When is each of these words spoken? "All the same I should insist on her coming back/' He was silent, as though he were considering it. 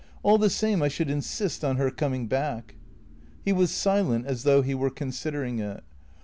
"All 0.23 0.39
the 0.39 0.49
same 0.49 0.81
I 0.81 0.87
should 0.87 1.11
insist 1.11 1.63
on 1.63 1.75
her 1.77 1.91
coming 1.91 2.27
back/' 2.27 2.73
He 3.45 3.53
was 3.53 3.69
silent, 3.69 4.25
as 4.25 4.41
though 4.41 4.63
he 4.63 4.73
were 4.73 4.89
considering 4.89 5.59
it. 5.59 5.83